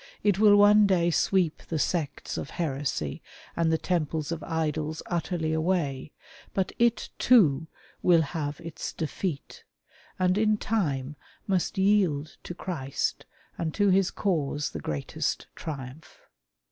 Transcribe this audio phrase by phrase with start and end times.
[0.23, 3.21] It will one day sweep the sects of heresy
[3.55, 6.11] and the temples of idols utterly away;
[6.55, 7.67] bat it too
[8.01, 9.63] will have its defeat,
[10.17, 13.27] and in time must yield to Christ
[13.59, 16.19] and to His cause the greatest triumph.